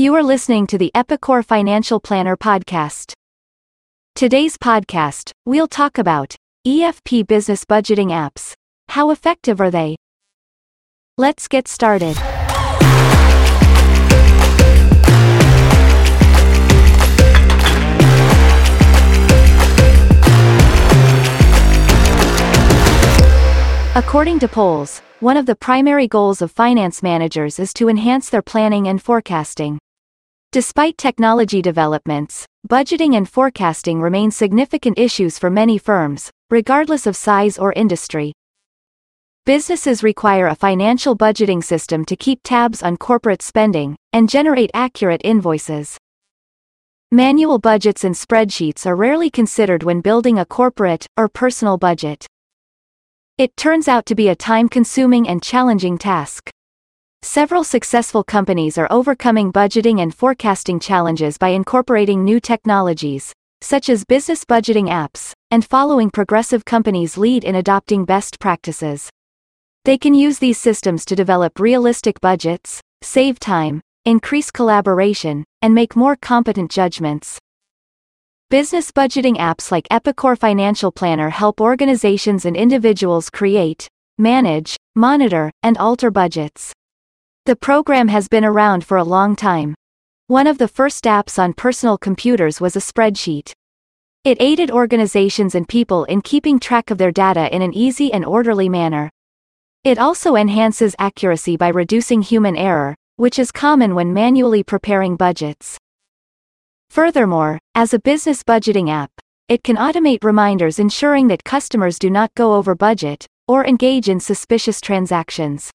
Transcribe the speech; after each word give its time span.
You 0.00 0.14
are 0.14 0.22
listening 0.22 0.66
to 0.68 0.78
the 0.78 0.90
Epicor 0.94 1.44
Financial 1.44 2.00
Planner 2.00 2.34
podcast. 2.34 3.12
Today's 4.14 4.56
podcast, 4.56 5.32
we'll 5.44 5.66
talk 5.66 5.98
about 5.98 6.36
EFP 6.66 7.26
business 7.26 7.66
budgeting 7.66 8.06
apps. 8.06 8.54
How 8.88 9.10
effective 9.10 9.60
are 9.60 9.70
they? 9.70 9.96
Let's 11.18 11.48
get 11.48 11.68
started. 11.68 12.16
According 23.94 24.38
to 24.38 24.48
polls, 24.48 25.02
one 25.18 25.36
of 25.36 25.44
the 25.44 25.54
primary 25.54 26.08
goals 26.08 26.40
of 26.40 26.50
finance 26.50 27.02
managers 27.02 27.58
is 27.58 27.74
to 27.74 27.90
enhance 27.90 28.30
their 28.30 28.40
planning 28.40 28.88
and 28.88 29.02
forecasting. 29.02 29.78
Despite 30.52 30.98
technology 30.98 31.62
developments, 31.62 32.44
budgeting 32.68 33.16
and 33.16 33.28
forecasting 33.28 34.00
remain 34.00 34.32
significant 34.32 34.98
issues 34.98 35.38
for 35.38 35.48
many 35.48 35.78
firms, 35.78 36.28
regardless 36.50 37.06
of 37.06 37.14
size 37.14 37.56
or 37.56 37.72
industry. 37.74 38.32
Businesses 39.46 40.02
require 40.02 40.48
a 40.48 40.56
financial 40.56 41.16
budgeting 41.16 41.62
system 41.62 42.04
to 42.04 42.16
keep 42.16 42.40
tabs 42.42 42.82
on 42.82 42.96
corporate 42.96 43.42
spending 43.42 43.94
and 44.12 44.28
generate 44.28 44.72
accurate 44.74 45.20
invoices. 45.22 45.96
Manual 47.12 47.60
budgets 47.60 48.02
and 48.02 48.16
spreadsheets 48.16 48.86
are 48.86 48.96
rarely 48.96 49.30
considered 49.30 49.84
when 49.84 50.00
building 50.00 50.40
a 50.40 50.44
corporate 50.44 51.06
or 51.16 51.28
personal 51.28 51.78
budget. 51.78 52.26
It 53.38 53.56
turns 53.56 53.86
out 53.86 54.04
to 54.06 54.16
be 54.16 54.26
a 54.26 54.34
time-consuming 54.34 55.28
and 55.28 55.40
challenging 55.40 55.96
task. 55.96 56.50
Several 57.22 57.64
successful 57.64 58.24
companies 58.24 58.78
are 58.78 58.88
overcoming 58.90 59.52
budgeting 59.52 60.00
and 60.00 60.14
forecasting 60.14 60.80
challenges 60.80 61.36
by 61.36 61.50
incorporating 61.50 62.24
new 62.24 62.40
technologies, 62.40 63.34
such 63.60 63.90
as 63.90 64.06
business 64.06 64.44
budgeting 64.46 64.88
apps, 64.88 65.32
and 65.50 65.62
following 65.62 66.10
progressive 66.10 66.64
companies' 66.64 67.18
lead 67.18 67.44
in 67.44 67.56
adopting 67.56 68.06
best 68.06 68.40
practices. 68.40 69.10
They 69.84 69.98
can 69.98 70.14
use 70.14 70.38
these 70.38 70.58
systems 70.58 71.04
to 71.04 71.14
develop 71.14 71.60
realistic 71.60 72.20
budgets, 72.22 72.80
save 73.02 73.38
time, 73.38 73.82
increase 74.06 74.50
collaboration, 74.50 75.44
and 75.60 75.74
make 75.74 75.94
more 75.94 76.16
competent 76.16 76.70
judgments. 76.70 77.38
Business 78.48 78.90
budgeting 78.90 79.36
apps 79.36 79.70
like 79.70 79.86
Epicor 79.90 80.38
Financial 80.38 80.90
Planner 80.90 81.28
help 81.28 81.60
organizations 81.60 82.46
and 82.46 82.56
individuals 82.56 83.28
create, 83.28 83.88
manage, 84.16 84.74
monitor, 84.96 85.52
and 85.62 85.76
alter 85.76 86.10
budgets. 86.10 86.72
The 87.46 87.56
program 87.56 88.08
has 88.08 88.28
been 88.28 88.44
around 88.44 88.84
for 88.84 88.98
a 88.98 89.02
long 89.02 89.34
time. 89.34 89.74
One 90.26 90.46
of 90.46 90.58
the 90.58 90.68
first 90.68 91.04
apps 91.04 91.38
on 91.38 91.54
personal 91.54 91.96
computers 91.96 92.60
was 92.60 92.76
a 92.76 92.80
spreadsheet. 92.80 93.54
It 94.24 94.36
aided 94.40 94.70
organizations 94.70 95.54
and 95.54 95.66
people 95.66 96.04
in 96.04 96.20
keeping 96.20 96.60
track 96.60 96.90
of 96.90 96.98
their 96.98 97.10
data 97.10 97.52
in 97.54 97.62
an 97.62 97.72
easy 97.72 98.12
and 98.12 98.26
orderly 98.26 98.68
manner. 98.68 99.08
It 99.84 99.98
also 99.98 100.36
enhances 100.36 100.94
accuracy 100.98 101.56
by 101.56 101.68
reducing 101.68 102.20
human 102.20 102.56
error, 102.56 102.94
which 103.16 103.38
is 103.38 103.50
common 103.50 103.94
when 103.94 104.12
manually 104.12 104.62
preparing 104.62 105.16
budgets. 105.16 105.78
Furthermore, 106.90 107.58
as 107.74 107.94
a 107.94 107.98
business 108.00 108.42
budgeting 108.42 108.90
app, 108.90 109.10
it 109.48 109.64
can 109.64 109.76
automate 109.76 110.22
reminders 110.22 110.78
ensuring 110.78 111.28
that 111.28 111.44
customers 111.44 111.98
do 111.98 112.10
not 112.10 112.34
go 112.34 112.52
over 112.52 112.74
budget 112.74 113.26
or 113.48 113.64
engage 113.64 114.10
in 114.10 114.20
suspicious 114.20 114.82
transactions. 114.82 115.70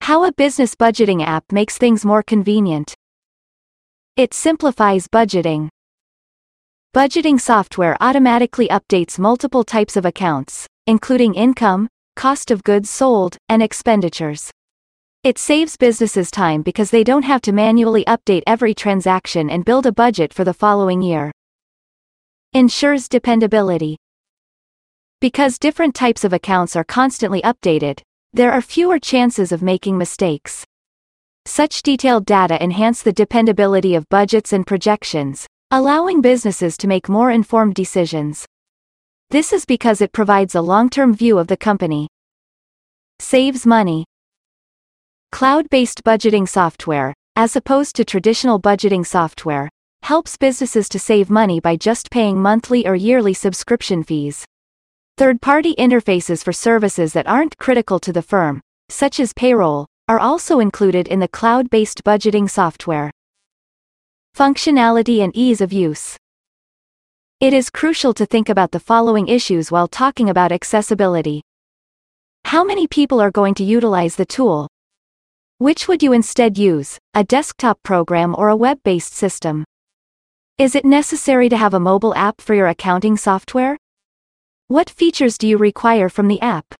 How 0.00 0.24
a 0.24 0.32
business 0.32 0.74
budgeting 0.74 1.24
app 1.24 1.50
makes 1.50 1.78
things 1.78 2.04
more 2.04 2.22
convenient. 2.22 2.94
It 4.16 4.32
simplifies 4.32 5.08
budgeting. 5.08 5.68
Budgeting 6.94 7.40
software 7.40 7.96
automatically 8.00 8.68
updates 8.68 9.18
multiple 9.18 9.64
types 9.64 9.96
of 9.96 10.06
accounts, 10.06 10.66
including 10.86 11.34
income, 11.34 11.88
cost 12.14 12.50
of 12.50 12.64
goods 12.64 12.88
sold, 12.88 13.36
and 13.48 13.62
expenditures. 13.62 14.50
It 15.22 15.38
saves 15.38 15.76
businesses 15.76 16.30
time 16.30 16.62
because 16.62 16.90
they 16.90 17.02
don't 17.02 17.24
have 17.24 17.42
to 17.42 17.52
manually 17.52 18.04
update 18.04 18.44
every 18.46 18.74
transaction 18.74 19.50
and 19.50 19.64
build 19.64 19.84
a 19.84 19.92
budget 19.92 20.32
for 20.32 20.44
the 20.44 20.54
following 20.54 21.02
year. 21.02 21.32
Ensures 22.52 23.08
dependability. 23.08 23.96
Because 25.20 25.58
different 25.58 25.94
types 25.94 26.22
of 26.22 26.32
accounts 26.32 26.76
are 26.76 26.84
constantly 26.84 27.42
updated, 27.42 28.00
there 28.36 28.52
are 28.52 28.60
fewer 28.60 28.98
chances 28.98 29.50
of 29.50 29.62
making 29.62 29.96
mistakes. 29.96 30.62
Such 31.46 31.82
detailed 31.82 32.26
data 32.26 32.62
enhance 32.62 33.00
the 33.00 33.14
dependability 33.14 33.94
of 33.94 34.06
budgets 34.10 34.52
and 34.52 34.66
projections, 34.66 35.46
allowing 35.70 36.20
businesses 36.20 36.76
to 36.76 36.86
make 36.86 37.08
more 37.08 37.30
informed 37.30 37.74
decisions. 37.74 38.44
This 39.30 39.54
is 39.54 39.64
because 39.64 40.02
it 40.02 40.12
provides 40.12 40.54
a 40.54 40.60
long-term 40.60 41.14
view 41.14 41.38
of 41.38 41.46
the 41.46 41.56
company. 41.56 42.08
Saves 43.20 43.64
money. 43.64 44.04
Cloud-based 45.32 46.04
budgeting 46.04 46.46
software, 46.46 47.14
as 47.36 47.56
opposed 47.56 47.96
to 47.96 48.04
traditional 48.04 48.60
budgeting 48.60 49.06
software, 49.06 49.70
helps 50.02 50.36
businesses 50.36 50.90
to 50.90 50.98
save 50.98 51.30
money 51.30 51.58
by 51.58 51.74
just 51.74 52.10
paying 52.10 52.42
monthly 52.42 52.86
or 52.86 52.94
yearly 52.94 53.32
subscription 53.32 54.02
fees. 54.02 54.44
Third-party 55.18 55.74
interfaces 55.76 56.44
for 56.44 56.52
services 56.52 57.14
that 57.14 57.26
aren't 57.26 57.56
critical 57.56 57.98
to 58.00 58.12
the 58.12 58.20
firm, 58.20 58.60
such 58.90 59.18
as 59.18 59.32
payroll, 59.32 59.86
are 60.08 60.18
also 60.18 60.60
included 60.60 61.08
in 61.08 61.20
the 61.20 61.28
cloud-based 61.28 62.04
budgeting 62.04 62.50
software. 62.50 63.10
Functionality 64.36 65.24
and 65.24 65.34
ease 65.34 65.62
of 65.62 65.72
use. 65.72 66.18
It 67.40 67.54
is 67.54 67.70
crucial 67.70 68.12
to 68.12 68.26
think 68.26 68.50
about 68.50 68.72
the 68.72 68.78
following 68.80 69.26
issues 69.26 69.72
while 69.72 69.88
talking 69.88 70.28
about 70.28 70.52
accessibility. 70.52 71.40
How 72.44 72.62
many 72.62 72.86
people 72.86 73.18
are 73.18 73.30
going 73.30 73.54
to 73.54 73.64
utilize 73.64 74.16
the 74.16 74.26
tool, 74.26 74.68
which 75.56 75.88
would 75.88 76.02
you 76.02 76.12
instead 76.12 76.58
use, 76.58 76.98
a 77.14 77.24
desktop 77.24 77.82
program 77.82 78.34
or 78.36 78.50
a 78.50 78.56
web-based 78.56 79.14
system? 79.14 79.64
Is 80.58 80.74
it 80.74 80.84
necessary 80.84 81.48
to 81.48 81.56
have 81.56 81.72
a 81.72 81.80
mobile 81.80 82.14
app 82.14 82.42
for 82.42 82.52
your 82.52 82.66
accounting 82.66 83.16
software? 83.16 83.78
What 84.68 84.90
features 84.90 85.38
do 85.38 85.46
you 85.46 85.58
require 85.58 86.08
from 86.08 86.26
the 86.26 86.40
app? 86.40 86.74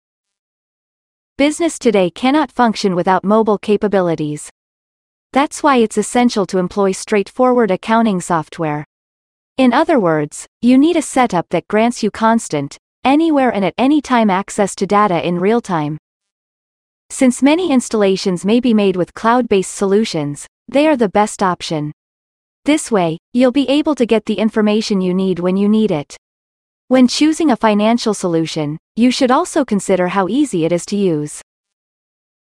Business 1.38 1.78
today 1.78 2.10
cannot 2.10 2.50
function 2.50 2.97
without 2.97 3.22
mobile 3.22 3.58
capabilities. 3.58 4.50
That's 5.32 5.62
why 5.62 5.76
it's 5.76 5.97
essential 5.97 6.47
to 6.47 6.58
employ 6.58 6.91
straightforward 6.91 7.70
accounting 7.70 8.20
software. 8.20 8.84
In 9.56 9.72
other 9.72 10.00
words, 10.00 10.48
you 10.62 10.76
need 10.76 10.97
a 10.97 11.00
setup 11.00 11.47
that 11.50 11.69
grants 11.69 12.02
you 12.02 12.10
constant, 12.10 12.76
anywhere 13.04 13.54
and 13.54 13.64
at 13.64 13.74
any 13.78 14.00
time 14.00 14.30
access 14.30 14.74
to 14.74 14.86
data 14.88 15.24
in 15.24 15.38
real 15.38 15.60
time. 15.60 15.97
Since 17.08 17.41
many 17.41 17.70
installations 17.70 18.44
may 18.44 18.58
be 18.58 18.74
made 18.74 18.97
with 18.97 19.14
cloud-based 19.14 19.72
solutions, 19.72 20.44
they 20.66 20.88
are 20.88 20.97
the 20.97 21.08
best 21.08 21.41
option. 21.41 21.92
This 22.64 22.91
way, 22.91 23.18
you'll 23.32 23.53
be 23.53 23.68
able 23.68 23.94
to 23.94 24.06
get 24.06 24.24
the 24.24 24.41
information 24.41 25.00
you 25.00 25.14
need 25.14 25.38
when 25.38 25.56
you 25.56 25.68
need 25.68 25.92
it. 25.92 26.16
When 26.88 27.08
choosing 27.08 27.50
a 27.50 27.56
financial 27.56 28.14
solution, 28.14 28.78
you 28.94 29.10
should 29.10 29.32
also 29.32 29.64
consider 29.64 30.06
how 30.06 30.28
easy 30.28 30.64
it 30.64 30.70
is 30.70 30.86
to 30.86 30.97
use. 30.97 31.42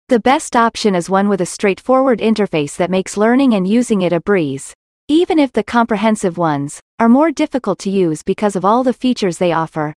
The 0.07 0.21
best 0.21 0.55
option 0.55 0.95
is 0.95 1.09
one 1.09 1.27
with 1.27 1.41
a 1.41 1.45
straightforward 1.45 2.19
interface 2.19 2.77
that 2.77 2.89
makes 2.89 3.17
learning 3.17 3.53
and 3.53 3.67
using 3.67 4.01
it 4.01 4.13
a 4.13 4.21
breeze, 4.21 4.73
even 5.09 5.39
if 5.39 5.51
the 5.51 5.61
comprehensive 5.61 6.37
ones 6.37 6.79
are 6.99 7.09
more 7.09 7.31
difficult 7.31 7.79
to 7.79 7.89
use 7.89 8.23
because 8.23 8.55
of 8.55 8.63
all 8.63 8.81
the 8.81 8.93
features 8.93 9.39
they 9.39 9.51
offer. 9.51 9.93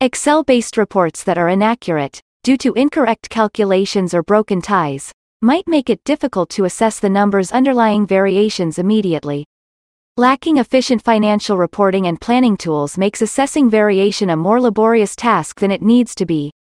Excel-based 0.00 0.76
reports 0.76 1.24
that 1.24 1.36
are 1.36 1.48
inaccurate, 1.48 2.20
due 2.44 2.56
to 2.58 2.72
incorrect 2.74 3.30
calculations 3.30 4.14
or 4.14 4.22
broken 4.22 4.62
ties, 4.62 5.10
might 5.42 5.66
make 5.66 5.90
it 5.90 6.04
difficult 6.04 6.50
to 6.50 6.66
assess 6.66 7.00
the 7.00 7.10
number's 7.10 7.50
underlying 7.50 8.06
variations 8.06 8.78
immediately. 8.78 9.44
Lacking 10.16 10.58
efficient 10.58 11.02
financial 11.02 11.56
reporting 11.56 12.06
and 12.06 12.20
planning 12.20 12.56
tools 12.56 12.96
makes 12.96 13.20
assessing 13.20 13.68
variation 13.68 14.30
a 14.30 14.36
more 14.36 14.60
laborious 14.60 15.16
task 15.16 15.58
than 15.58 15.72
it 15.72 15.82
needs 15.82 16.14
to 16.14 16.24
be. 16.24 16.52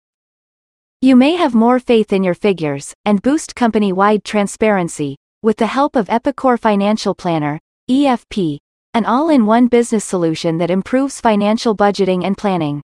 You 1.03 1.17
may 1.17 1.37
have 1.37 1.55
more 1.55 1.79
faith 1.79 2.15
in 2.15 2.25
your 2.25 2.33
figures 2.33 2.95
and 3.05 3.21
boost 3.21 3.55
company-wide 3.55 4.25
transparency 4.25 5.17
with 5.43 5.59
the 5.59 5.67
help 5.67 5.97
of 5.97 6.07
Epicor 6.07 6.59
Financial 6.59 7.15
Planner, 7.15 7.61
EFP, 7.91 8.57
an 8.95 9.05
all-in-one 9.05 9.67
business 9.67 10.07
solution 10.07 10.57
that 10.57 10.71
improves 10.71 11.21
financial 11.21 11.77
budgeting 11.77 12.25
and 12.25 12.39
planning. 12.39 12.81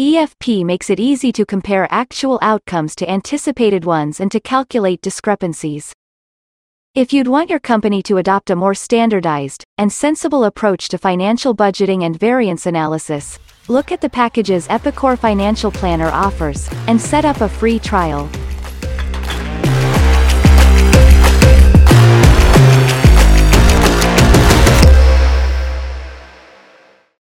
EFP 0.00 0.64
makes 0.64 0.90
it 0.90 0.98
easy 0.98 1.30
to 1.30 1.46
compare 1.46 1.86
actual 1.92 2.40
outcomes 2.42 2.96
to 2.96 3.08
anticipated 3.08 3.84
ones 3.84 4.18
and 4.18 4.32
to 4.32 4.40
calculate 4.40 5.00
discrepancies. 5.00 5.92
If 6.96 7.12
you'd 7.12 7.28
want 7.28 7.50
your 7.50 7.60
company 7.60 8.02
to 8.04 8.16
adopt 8.16 8.48
a 8.48 8.56
more 8.56 8.72
standardized 8.72 9.66
and 9.76 9.92
sensible 9.92 10.44
approach 10.44 10.88
to 10.88 10.96
financial 10.96 11.54
budgeting 11.54 12.04
and 12.04 12.18
variance 12.18 12.64
analysis, 12.64 13.38
look 13.68 13.92
at 13.92 14.00
the 14.00 14.08
packages 14.08 14.66
Epicor 14.68 15.18
Financial 15.18 15.70
Planner 15.70 16.08
offers 16.08 16.70
and 16.86 16.98
set 16.98 17.26
up 17.26 17.42
a 17.42 17.50
free 17.50 17.78
trial. 17.78 18.26